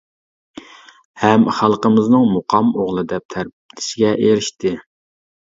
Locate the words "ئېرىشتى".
4.27-4.75